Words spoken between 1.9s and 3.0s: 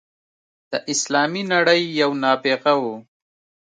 یو نابغه وو.